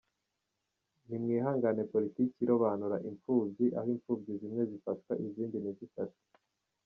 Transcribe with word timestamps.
Ni 1.07 1.17
mwamagane 1.23 1.81
politike 1.93 2.35
irobanura 2.43 2.97
impfubyi, 3.09 3.65
aho 3.77 3.87
imfubyi 3.95 4.31
zimwe 4.41 4.63
zifashwa 4.71 5.13
izindi 5.25 5.55
ntizifashwe. 5.59 6.23